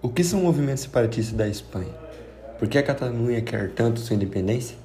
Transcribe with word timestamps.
O 0.00 0.08
que 0.08 0.22
são 0.22 0.40
movimentos 0.42 0.84
separatistas 0.84 1.36
da 1.36 1.48
Espanha? 1.48 1.92
Por 2.56 2.68
que 2.68 2.78
a 2.78 2.82
Catalunha 2.84 3.42
quer 3.42 3.72
tanto 3.72 3.98
sua 3.98 4.14
independência? 4.14 4.76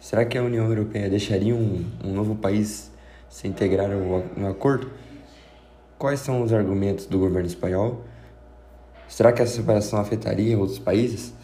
Será 0.00 0.24
que 0.24 0.38
a 0.38 0.42
União 0.42 0.64
Europeia 0.64 1.10
deixaria 1.10 1.54
um, 1.54 1.84
um 2.02 2.14
novo 2.14 2.34
país 2.34 2.90
se 3.28 3.46
integrar 3.46 3.90
no 3.90 4.48
acordo? 4.48 4.90
Quais 5.98 6.20
são 6.20 6.42
os 6.42 6.50
argumentos 6.50 7.04
do 7.04 7.18
governo 7.18 7.46
espanhol? 7.46 8.06
Será 9.06 9.32
que 9.32 9.42
essa 9.42 9.54
separação 9.54 10.00
afetaria 10.00 10.58
outros 10.58 10.78
países? 10.78 11.34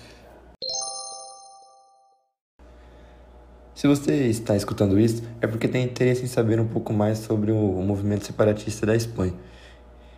Se 3.74 3.86
você 3.86 4.28
está 4.28 4.56
escutando 4.56 4.98
isso, 4.98 5.22
é 5.42 5.46
porque 5.46 5.68
tem 5.68 5.84
interesse 5.84 6.24
em 6.24 6.26
saber 6.26 6.58
um 6.58 6.66
pouco 6.66 6.94
mais 6.94 7.18
sobre 7.18 7.52
o 7.52 7.82
movimento 7.82 8.24
separatista 8.24 8.86
da 8.86 8.96
Espanha. 8.96 9.34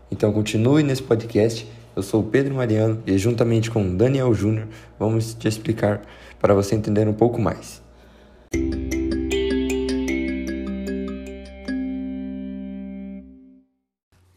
Então 0.09 0.33
continue 0.33 0.85
nesse 0.85 1.03
podcast. 1.03 1.80
Eu 1.95 2.05
sou 2.05 2.23
o 2.23 2.31
Pedro 2.31 2.55
Mariano 2.55 3.03
e 3.05 3.19
juntamente 3.19 3.69
com 3.69 3.97
Daniel 3.97 4.33
Júnior 4.33 4.69
vamos 4.97 5.35
te 5.35 5.49
explicar 5.49 6.01
para 6.39 6.55
você 6.55 6.77
entender 6.77 7.09
um 7.09 7.13
pouco 7.13 7.41
mais. 7.41 7.83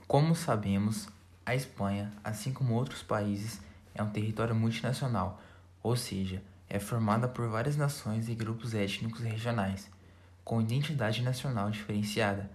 Como 0.07 0.35
sabemos, 0.35 1.07
a 1.45 1.53
Espanha, 1.53 2.11
assim 2.23 2.51
como 2.51 2.73
outros 2.73 3.03
países, 3.03 3.61
é 3.93 4.01
um 4.01 4.09
território 4.09 4.55
multinacional, 4.55 5.39
ou 5.83 5.95
seja, 5.95 6.41
é 6.67 6.79
formada 6.79 7.27
por 7.27 7.47
várias 7.47 7.77
nações 7.77 8.29
e 8.29 8.33
grupos 8.33 8.73
étnicos 8.73 9.21
regionais, 9.21 9.91
com 10.43 10.59
identidade 10.59 11.21
nacional 11.21 11.69
diferenciada, 11.69 12.49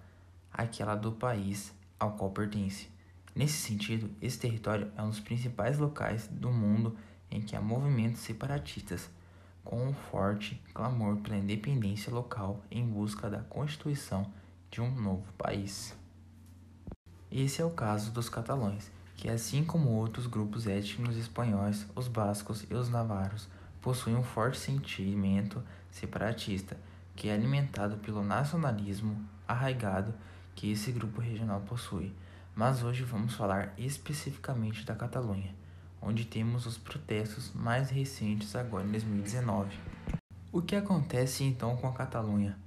aquela 0.53 0.97
do 0.97 1.13
país 1.13 1.73
ao 2.01 2.13
qual 2.13 2.31
pertence. 2.31 2.98
Nesse 3.35 3.59
sentido, 3.59 4.11
esse 4.21 4.39
território 4.39 4.91
é 4.97 5.03
um 5.03 5.11
dos 5.11 5.21
principais 5.21 5.79
locais 5.79 6.29
do 6.29 6.51
mundo 6.51 6.97
em 7.31 7.41
que 7.41 7.55
há 7.55 7.61
movimentos 7.61 8.21
separatistas, 8.21 9.09
com 9.65 9.87
um 9.87 9.93
forte 9.93 10.61
clamor 10.73 11.17
pela 11.19 11.37
independência 11.37 12.13
local 12.13 12.63
em 12.71 12.87
busca 12.87 13.29
da 13.29 13.41
constituição 13.41 14.33
de 14.71 14.81
um 14.81 14.91
novo 14.91 15.31
país. 15.35 15.95
Esse 17.31 17.61
é 17.61 17.65
o 17.65 17.71
caso 17.71 18.11
dos 18.11 18.31
catalães, 18.31 18.91
que 19.15 19.29
assim 19.29 19.63
como 19.63 19.91
outros 19.91 20.27
grupos 20.27 20.67
étnicos 20.67 21.17
espanhóis, 21.17 21.87
os 21.95 22.09
bascos 22.09 22.65
e 22.71 22.75
os 22.75 22.89
navarros, 22.89 23.47
possuem 23.83 24.17
um 24.17 24.23
forte 24.23 24.59
sentimento 24.59 25.63
separatista, 25.91 26.77
que 27.15 27.29
é 27.29 27.35
alimentado 27.35 27.99
pelo 27.99 28.25
nacionalismo 28.25 29.23
arraigado 29.47 30.15
que 30.55 30.71
esse 30.71 30.91
grupo 30.91 31.21
regional 31.21 31.61
possui. 31.61 32.13
Mas 32.59 32.83
hoje 32.83 33.05
vamos 33.05 33.35
falar 33.35 33.73
especificamente 33.79 34.85
da 34.85 34.93
Catalunha, 34.93 35.55
onde 36.03 36.25
temos 36.25 36.67
os 36.67 36.77
protestos 36.77 37.53
mais 37.55 37.89
recentes 37.89 38.57
agora 38.57 38.85
em 38.85 38.91
2019. 38.91 39.79
O 40.51 40.61
que 40.61 40.75
acontece 40.75 41.45
então 41.45 41.77
com 41.77 41.87
a 41.87 41.93
Catalunha? 41.93 42.59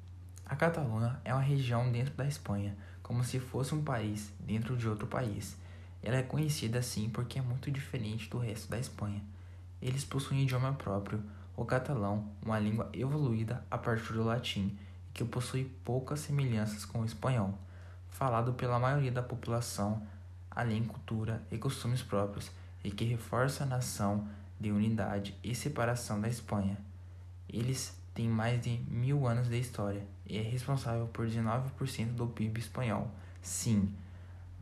A 0.46 0.56
Catalunha 0.56 1.20
é 1.26 1.34
uma 1.34 1.44
região 1.44 1.92
dentro 1.92 2.14
da 2.14 2.26
Espanha, 2.26 2.74
como 3.04 3.22
se 3.22 3.38
fosse 3.38 3.76
um 3.76 3.84
país 3.84 4.32
dentro 4.40 4.78
de 4.78 4.88
outro 4.88 5.08
país. 5.08 5.58
Ela 6.02 6.16
é 6.16 6.24
conhecida 6.24 6.80
assim 6.80 7.10
porque 7.10 7.38
é 7.38 7.42
muito 7.42 7.70
diferente 7.70 8.30
do 8.30 8.38
resto 8.38 8.70
da 8.70 8.80
Espanha. 8.80 9.22
Eles 9.82 10.06
possuem 10.06 10.44
idioma 10.44 10.72
próprio, 10.72 11.22
o 11.54 11.66
catalão, 11.66 12.32
uma 12.42 12.58
língua 12.58 12.90
evoluída 12.94 13.62
a 13.70 13.78
partir 13.78 14.14
do 14.14 14.24
latim, 14.24 14.80
que 15.14 15.26
possui 15.26 15.66
poucas 15.84 16.22
semelhanças 16.22 16.86
com 16.86 17.02
o 17.02 17.06
espanhol, 17.06 17.60
falado 18.12 18.54
pela 18.54 18.80
maioria 18.80 19.12
da 19.12 19.24
população, 19.24 20.06
além 20.50 20.84
cultura 20.84 21.42
e 21.52 21.58
costumes 21.58 22.04
próprios, 22.04 22.52
e 22.84 22.92
que 22.92 23.04
reforça 23.06 23.64
a 23.64 23.68
nação 23.68 24.28
de 24.60 24.72
unidade 24.72 25.36
e 25.44 25.56
separação 25.56 26.22
da 26.22 26.28
Espanha. 26.28 26.78
Eles 27.50 27.98
têm 28.14 28.30
mais 28.30 28.62
de 28.62 28.78
mil 28.88 29.28
anos 29.28 29.50
de 29.50 29.60
história 29.60 30.06
e 30.26 30.38
é 30.38 30.42
responsável 30.42 31.08
por 31.08 31.26
19% 31.26 32.14
do 32.14 32.28
PIB 32.28 32.60
espanhol. 32.60 33.10
Sim, 33.42 33.94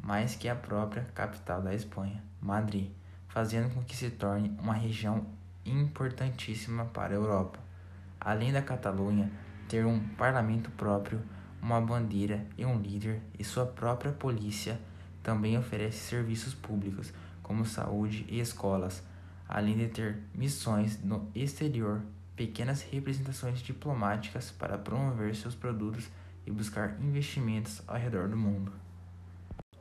mais 0.02 0.36
que 0.36 0.48
a 0.48 0.56
própria 0.56 1.04
capital 1.14 1.62
da 1.62 1.74
Espanha, 1.74 2.24
Madrid 2.42 2.90
fazendo 3.30 3.74
com 3.74 3.84
que 3.84 3.96
se 3.96 4.10
torne 4.10 4.56
uma 4.60 4.74
região 4.74 5.26
importantíssima 5.66 6.86
para 6.86 7.14
a 7.14 7.16
Europa. 7.16 7.60
Além 8.20 8.52
da 8.52 8.62
Catalunha 8.62 9.32
ter 9.68 9.86
um 9.86 10.00
parlamento 10.18 10.70
próprio, 10.72 11.22
uma 11.62 11.82
bandeira 11.82 12.46
e 12.58 12.66
um 12.66 12.80
líder 12.80 13.22
e 13.38 13.44
sua 13.44 13.66
própria 13.66 14.12
polícia, 14.12 14.80
também 15.22 15.58
oferece 15.58 15.98
serviços 15.98 16.54
públicos 16.54 17.14
como 17.44 17.66
saúde 17.66 18.26
e 18.30 18.40
escolas, 18.40 19.04
além 19.48 19.78
de 19.78 19.88
ter 19.88 20.20
missões 20.34 21.04
no 21.04 21.30
exterior, 21.34 22.02
pequenas 22.36 22.82
representações 22.84 23.60
diplomáticas 23.60 24.52
para 24.52 24.78
promover 24.78 25.36
seus 25.36 25.56
produtos 25.56 26.08
e 26.46 26.52
buscar 26.52 26.96
investimentos 27.02 27.82
ao 27.88 27.98
redor 27.98 28.28
do 28.30 28.38
mundo. 28.38 28.72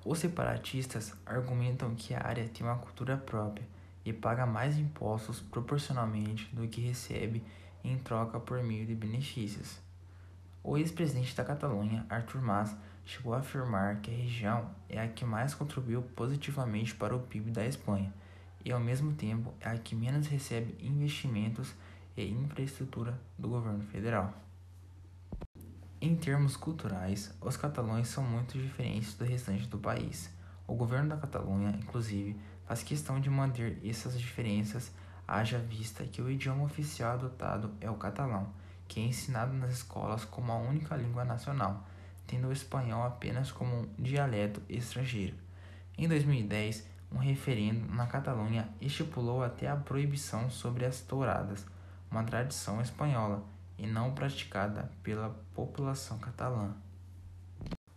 Os 0.05 0.19
separatistas 0.19 1.13
argumentam 1.27 1.95
que 1.95 2.15
a 2.15 2.27
área 2.27 2.49
tem 2.49 2.67
uma 2.67 2.79
cultura 2.79 3.17
própria 3.17 3.67
e 4.05 4.13
paga 4.13 4.47
mais 4.47 4.79
impostos 4.79 5.41
proporcionalmente 5.41 6.49
do 6.55 6.67
que 6.67 6.81
recebe 6.81 7.45
em 7.85 7.99
troca 7.99 8.41
por 8.41 8.63
meio 8.63 8.87
de 8.87 8.95
benefícios. 8.95 9.79
O 10.63 10.77
ex-presidente 10.77 11.35
da 11.37 11.45
Catalunha, 11.45 12.05
Artur 12.09 12.43
Mas, 12.43 12.77
chegou 13.05 13.33
a 13.33 13.39
afirmar 13.39 14.01
que 14.01 14.11
a 14.11 14.15
região 14.15 14.71
é 14.89 15.01
a 15.01 15.09
que 15.09 15.25
mais 15.25 15.55
contribuiu 15.55 16.03
positivamente 16.03 16.95
para 16.95 17.17
o 17.17 17.21
PIB 17.21 17.51
da 17.51 17.65
Espanha 17.65 18.13
e, 18.65 18.71
ao 18.71 18.81
mesmo 18.81 19.15
tempo, 19.15 19.55
é 19.61 19.71
a 19.71 19.79
que 19.79 19.95
menos 19.95 20.27
recebe 20.27 20.77
investimentos 20.81 21.75
e 22.17 22.29
infraestrutura 22.29 23.19
do 23.39 23.49
governo 23.49 23.83
federal. 23.85 24.35
Em 26.01 26.15
termos 26.15 26.57
culturais, 26.57 27.35
os 27.41 27.57
catalães 27.57 28.09
são 28.09 28.23
muito 28.23 28.59
diferentes 28.59 29.15
do 29.15 29.25
restante 29.25 29.67
do 29.67 29.79
país. 29.79 30.31
O 30.67 30.75
governo 30.75 31.09
da 31.09 31.17
Catalunha, 31.17 31.71
inclusive, 31.71 32.39
faz 32.67 32.83
questão 32.83 33.19
de 33.21 33.31
manter 33.31 33.79
essas 33.83 34.19
diferenças, 34.19 34.93
haja 35.27 35.59
vista 35.59 36.05
que 36.05 36.21
o 36.21 36.31
idioma 36.31 36.65
oficial 36.65 37.15
adotado 37.15 37.73
é 37.81 37.91
o 37.91 37.95
catalão, 37.95 38.53
que 38.89 38.99
é 38.99 39.05
ensinado 39.05 39.53
nas 39.53 39.75
escolas 39.75 40.25
como 40.25 40.51
a 40.51 40.57
única 40.57 40.97
língua 40.97 41.25
nacional, 41.25 41.87
tendo 42.27 42.49
o 42.49 42.53
espanhol 42.53 43.05
apenas 43.05 43.53
como 43.53 43.83
um 43.83 43.89
dialeto 43.99 44.63
estrangeiro. 44.69 45.37
Em 45.97 46.09
2010, 46.09 46.85
um 47.13 47.19
referendo 47.19 47.93
na 47.95 48.07
Catalunha 48.07 48.69
estipulou 48.81 49.43
até 49.43 49.69
a 49.69 49.77
proibição 49.77 50.51
sobre 50.51 50.85
as 50.85 51.01
touradas, 51.01 51.67
uma 52.11 52.25
tradição 52.25 52.81
espanhola 52.81 53.45
e 53.79 53.87
não 53.87 54.15
praticada 54.15 54.91
pela 55.03 55.31
população 55.55 56.19
catalã. 56.19 56.75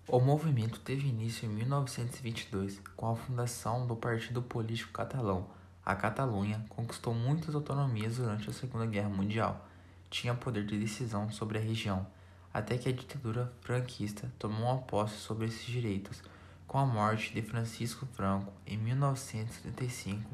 O 0.08 0.20
movimento 0.20 0.80
teve 0.80 1.08
início 1.08 1.46
em 1.46 1.54
1922 1.54 2.82
com 2.96 3.10
a 3.10 3.16
fundação 3.16 3.88
do 3.88 3.96
partido 3.96 4.42
político 4.42 4.92
catalão. 4.92 5.48
A 5.86 5.96
Catalunha 5.96 6.64
conquistou 6.70 7.14
muitas 7.14 7.56
autonomias 7.56 8.18
durante 8.18 8.50
a 8.50 8.54
Segunda 8.54 8.86
Guerra 8.86 9.10
Mundial. 9.10 9.66
Tinha 10.12 10.36
poder 10.36 10.64
de 10.64 10.78
decisão 10.78 11.32
sobre 11.32 11.58
a 11.58 11.62
região, 11.62 12.06
até 12.54 12.78
que 12.78 12.88
a 12.88 12.92
ditadura 12.92 13.52
franquista 13.62 14.32
tomou 14.38 14.72
a 14.72 14.78
posse 14.78 15.16
sobre 15.16 15.48
esses 15.48 15.66
direitos. 15.66 16.22
Com 16.68 16.78
a 16.78 16.86
morte 16.86 17.34
de 17.34 17.42
Francisco 17.42 18.06
Franco 18.14 18.54
em 18.68 18.78
1975, 18.78 20.30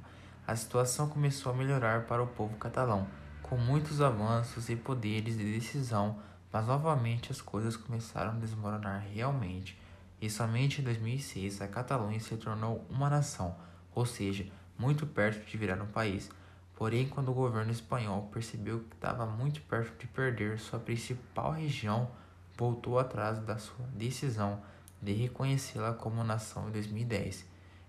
a 0.45 0.55
situação 0.55 1.07
começou 1.07 1.53
a 1.53 1.55
melhorar 1.55 2.07
para 2.07 2.21
o 2.21 2.27
povo 2.27 2.57
catalão 2.57 3.07
com 3.49 3.55
muitos 3.55 4.01
avanços 4.01 4.69
e 4.69 4.75
poderes 4.75 5.38
de 5.38 5.53
decisão, 5.53 6.19
mas 6.51 6.67
novamente 6.67 7.31
as 7.31 7.41
coisas 7.41 7.77
começaram 7.77 8.31
a 8.31 8.39
desmoronar 8.39 9.06
realmente. 9.13 9.80
E 10.19 10.30
somente 10.30 10.81
em 10.81 10.83
2006 10.83 11.62
a 11.62 11.68
Catalunha 11.68 12.19
se 12.19 12.35
tornou 12.35 12.85
uma 12.89 13.09
nação, 13.09 13.56
ou 13.94 14.06
seja, 14.06 14.45
muito 14.77 15.06
perto 15.06 15.45
de 15.45 15.57
virar 15.57 15.81
um 15.81 15.88
país. 15.88 16.30
Porém, 16.77 17.09
quando 17.09 17.29
o 17.29 17.33
governo 17.33 17.71
espanhol 17.71 18.29
percebeu 18.31 18.81
que 18.81 18.95
estava 18.95 19.25
muito 19.25 19.59
perto 19.62 19.97
de 20.00 20.06
perder 20.06 20.59
sua 20.59 20.77
principal 20.77 21.51
região, 21.51 22.07
voltou 22.56 23.00
atrás 23.00 23.39
da 23.39 23.57
sua 23.57 23.85
decisão 23.95 24.62
de 25.01 25.12
reconhecê-la 25.12 25.94
como 25.94 26.24
nação 26.24 26.69
em 26.69 26.71
2010. 26.71 27.47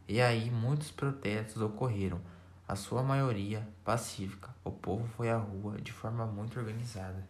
E 0.08 0.22
aí 0.22 0.50
muitos 0.50 0.90
protestos 0.90 1.60
ocorreram 1.60 2.18
a 2.66 2.74
sua 2.74 3.02
maioria 3.02 3.66
pacífica, 3.84 4.48
o 4.64 4.70
povo 4.70 5.06
foi 5.16 5.30
à 5.30 5.36
rua 5.36 5.78
de 5.80 5.92
forma 5.92 6.24
muito 6.24 6.58
organizada. 6.58 7.28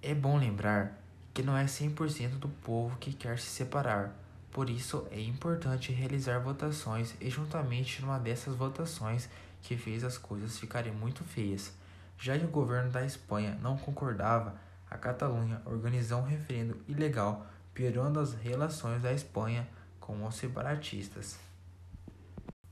É 0.00 0.14
bom 0.14 0.38
lembrar 0.38 0.98
que 1.34 1.42
não 1.42 1.54
é 1.54 1.66
100% 1.66 2.38
do 2.38 2.48
povo 2.48 2.96
que 2.96 3.12
quer 3.12 3.38
se 3.38 3.48
separar, 3.48 4.14
por 4.50 4.70
isso 4.70 5.06
é 5.10 5.20
importante 5.20 5.92
realizar 5.92 6.38
votações 6.38 7.14
e 7.20 7.28
juntamente 7.28 8.00
numa 8.00 8.18
dessas 8.18 8.54
votações 8.54 9.28
que 9.66 9.76
fez 9.76 10.04
as 10.04 10.16
coisas 10.16 10.56
ficarem 10.56 10.92
muito 10.92 11.24
feias. 11.24 11.72
Já 12.16 12.38
que 12.38 12.44
o 12.44 12.48
governo 12.48 12.88
da 12.88 13.04
Espanha 13.04 13.58
não 13.60 13.76
concordava, 13.76 14.54
a 14.88 14.96
Catalunha 14.96 15.60
organizou 15.64 16.20
um 16.20 16.24
referendo 16.24 16.80
ilegal, 16.86 17.44
piorando 17.74 18.20
as 18.20 18.32
relações 18.32 19.02
da 19.02 19.12
Espanha 19.12 19.66
com 19.98 20.24
os 20.24 20.36
separatistas. 20.36 21.36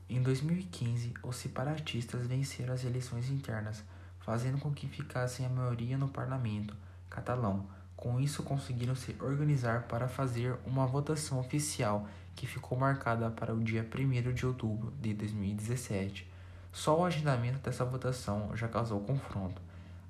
Em 0.07 0.21
2015, 0.21 1.15
os 1.21 1.35
separatistas 1.35 2.27
venceram 2.27 2.73
as 2.73 2.85
eleições 2.85 3.29
internas, 3.29 3.83
fazendo 4.21 4.57
com 4.59 4.71
que 4.71 4.87
ficassem 4.87 5.45
a 5.45 5.49
maioria 5.49 5.97
no 5.97 6.07
parlamento 6.07 6.73
catalão. 7.09 7.67
Com 7.97 8.21
isso, 8.21 8.41
conseguiram 8.41 8.95
se 8.95 9.13
organizar 9.19 9.83
para 9.83 10.07
fazer 10.07 10.55
uma 10.65 10.87
votação 10.87 11.41
oficial 11.41 12.07
que 12.37 12.47
ficou 12.47 12.77
marcada 12.77 13.29
para 13.29 13.53
o 13.53 13.61
dia 13.61 13.85
1 13.85 14.33
de 14.33 14.45
outubro 14.45 14.93
de 15.01 15.13
2017. 15.13 16.34
Só 16.75 16.99
o 16.99 17.05
agendamento 17.05 17.59
dessa 17.59 17.85
votação 17.85 18.53
já 18.53 18.67
causou 18.67 18.99
confronto. 18.99 19.61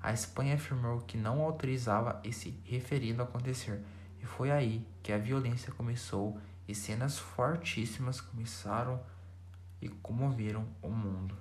A 0.02 0.12
Espanha 0.12 0.56
afirmou 0.56 1.00
que 1.02 1.16
não 1.16 1.40
autorizava 1.40 2.20
esse 2.24 2.60
referido 2.64 3.22
a 3.22 3.24
acontecer, 3.24 3.80
e 4.20 4.26
foi 4.26 4.50
aí 4.50 4.84
que 5.00 5.12
a 5.12 5.16
violência 5.16 5.72
começou 5.72 6.36
e 6.66 6.74
cenas 6.74 7.20
fortíssimas 7.20 8.20
começaram 8.20 9.00
e 9.80 9.88
comoveram 9.88 10.66
o 10.82 10.88
mundo. 10.90 11.36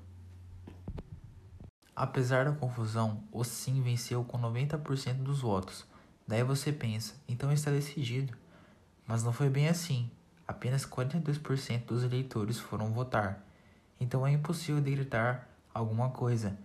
Apesar 1.95 2.45
da 2.45 2.51
confusão, 2.51 3.24
o 3.31 3.44
sim 3.44 3.81
venceu 3.81 4.24
com 4.24 4.38
90% 4.38 5.24
dos 5.24 5.42
votos. 5.42 5.88
Daí 6.27 6.44
você 6.44 6.72
pensa, 6.72 7.16
então 7.27 7.51
está 7.51 7.72
decidido. 7.72 8.38
Mas 9.07 9.24
não 9.24 9.33
foi 9.33 9.50
bem 9.50 9.69
assim. 9.69 10.12
Apenas 10.48 10.86
42% 10.86 11.86
dos 11.86 12.04
eleitores 12.04 12.60
foram 12.60 12.94
votar 12.94 13.45
então 14.00 14.26
é 14.26 14.32
impossível 14.32 14.82
decretar 14.82 15.48
alguma 15.74 16.10
coisa. 16.10 16.58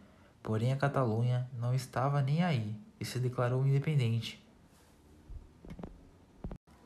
Porém, 0.42 0.72
a 0.72 0.76
Catalunha 0.76 1.48
não 1.58 1.74
estava 1.74 2.22
nem 2.22 2.42
aí 2.42 2.74
e 2.98 3.04
se 3.04 3.18
declarou 3.18 3.66
independente. 3.66 4.42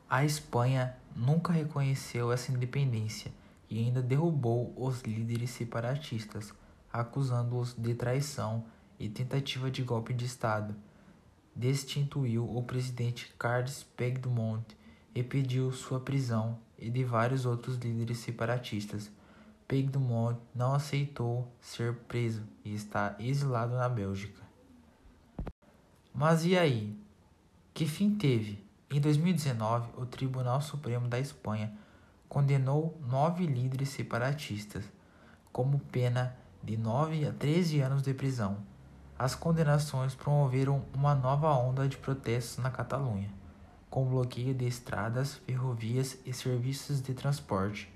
A 0.09 0.23
Espanha 0.23 0.95
nunca 1.15 1.51
reconheceu 1.51 2.31
essa 2.31 2.51
independência 2.51 3.31
e 3.69 3.79
ainda 3.79 4.01
derrubou 4.01 4.73
os 4.77 5.01
líderes 5.01 5.49
separatistas, 5.49 6.53
acusando-os 6.91 7.73
de 7.73 7.93
traição 7.95 8.65
e 8.99 9.09
tentativa 9.09 9.71
de 9.71 9.81
golpe 9.81 10.13
de 10.13 10.25
Estado. 10.25 10.75
Destituiu 11.55 12.45
o 12.55 12.61
presidente 12.63 13.33
Carles 13.39 13.83
Puigdemont 13.95 14.63
e 15.13 15.23
pediu 15.23 15.71
sua 15.71 15.99
prisão 15.99 16.59
e 16.77 16.89
de 16.89 17.03
vários 17.03 17.45
outros 17.45 17.77
líderes 17.77 18.19
separatistas. 18.19 19.09
Puigdemont 19.67 20.37
não 20.53 20.75
aceitou 20.75 21.51
ser 21.59 21.95
preso 22.07 22.43
e 22.63 22.75
está 22.75 23.15
exilado 23.17 23.73
na 23.73 23.89
Bélgica. 23.89 24.43
Mas 26.13 26.45
e 26.45 26.55
aí? 26.55 26.95
Que 27.73 27.87
fim 27.87 28.15
teve? 28.15 28.63
Em 28.91 29.01
2019, 29.01 29.89
o 29.97 30.05
Tribunal 30.05 30.61
Supremo 30.61 31.07
da 31.07 31.19
Espanha 31.19 31.75
condenou 32.29 32.95
nove 33.07 33.47
líderes 33.47 33.89
separatistas 33.89 34.85
como 35.51 35.79
pena 35.79 36.37
de 36.63 36.77
9 36.77 37.27
a 37.27 37.33
13 37.33 37.79
anos 37.79 38.03
de 38.03 38.13
prisão. 38.13 38.57
As 39.17 39.33
condenações 39.33 40.13
promoveram 40.13 40.85
uma 40.93 41.15
nova 41.15 41.51
onda 41.53 41.87
de 41.87 41.97
protestos 41.97 42.63
na 42.63 42.69
Catalunha, 42.69 43.33
com 43.89 44.05
bloqueio 44.05 44.53
de 44.53 44.67
estradas, 44.67 45.35
ferrovias 45.47 46.19
e 46.23 46.31
serviços 46.31 47.01
de 47.01 47.13
transporte 47.15 47.94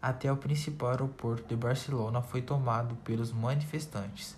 até 0.00 0.30
o 0.30 0.36
principal 0.36 0.90
aeroporto 0.90 1.48
de 1.48 1.56
Barcelona 1.56 2.22
foi 2.22 2.42
tomado 2.42 2.94
pelos 2.96 3.32
manifestantes. 3.32 4.36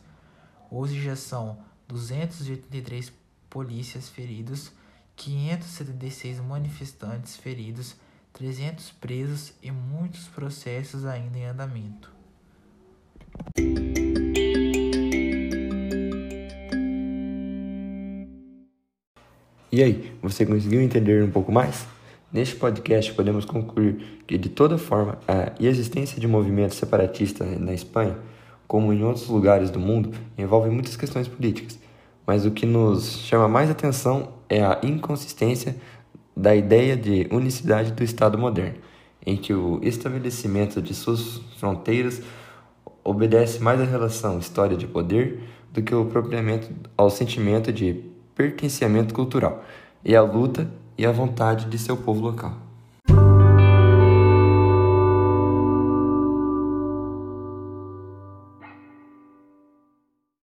Hoje 0.70 1.00
já 1.02 1.16
são 1.16 1.58
283 1.88 3.12
polícias 3.48 4.08
feridos, 4.08 4.72
576 5.16 6.40
manifestantes 6.40 7.36
feridos, 7.36 7.96
300 8.32 8.90
presos 8.92 9.52
e 9.62 9.70
muitos 9.70 10.28
processos 10.28 11.04
ainda 11.04 11.36
em 11.36 11.44
andamento. 11.44 12.10
E 19.72 19.82
aí, 19.82 20.12
você 20.20 20.44
conseguiu 20.44 20.80
entender 20.80 21.22
um 21.22 21.30
pouco 21.30 21.52
mais? 21.52 21.86
Neste 22.32 22.54
podcast, 22.54 23.12
podemos 23.14 23.44
concluir 23.44 24.22
que, 24.24 24.38
de 24.38 24.48
toda 24.48 24.78
forma, 24.78 25.18
a 25.26 25.52
existência 25.58 26.20
de 26.20 26.28
movimentos 26.28 26.76
separatistas 26.76 27.58
na 27.58 27.74
Espanha, 27.74 28.16
como 28.68 28.92
em 28.92 29.02
outros 29.02 29.26
lugares 29.26 29.68
do 29.68 29.80
mundo, 29.80 30.12
envolve 30.38 30.70
muitas 30.70 30.94
questões 30.94 31.26
políticas, 31.26 31.76
mas 32.24 32.46
o 32.46 32.52
que 32.52 32.64
nos 32.64 33.18
chama 33.22 33.48
mais 33.48 33.68
atenção 33.68 34.28
é 34.48 34.62
a 34.62 34.78
inconsistência 34.84 35.74
da 36.36 36.54
ideia 36.54 36.96
de 36.96 37.26
unicidade 37.32 37.90
do 37.90 38.04
Estado 38.04 38.38
moderno, 38.38 38.78
em 39.26 39.36
que 39.36 39.52
o 39.52 39.80
estabelecimento 39.82 40.80
de 40.80 40.94
suas 40.94 41.38
fronteiras 41.58 42.22
obedece 43.02 43.60
mais 43.60 43.80
à 43.80 43.84
relação 43.84 44.38
história 44.38 44.76
de 44.76 44.86
poder 44.86 45.40
do 45.72 45.82
que 45.82 45.92
o 45.92 46.04
propriamente 46.04 46.70
ao 46.96 47.10
sentimento 47.10 47.72
de 47.72 48.04
pertencimento 48.36 49.12
cultural 49.12 49.64
e 50.04 50.14
à 50.14 50.22
luta 50.22 50.70
e 51.00 51.06
a 51.06 51.10
vontade 51.10 51.64
de 51.64 51.78
seu 51.78 51.96
povo 51.96 52.20
local. 52.20 52.69